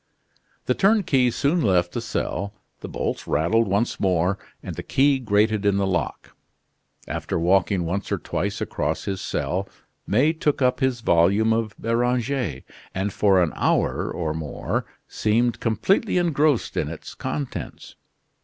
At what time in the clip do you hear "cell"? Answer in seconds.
2.01-2.55, 9.21-9.69